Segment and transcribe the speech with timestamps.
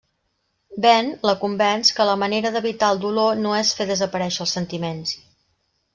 [0.85, 5.17] Ben la convenç que la manera d'evitar el dolor no és fer desaparèixer els sentiments.